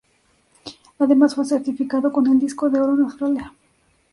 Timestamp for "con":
2.11-2.25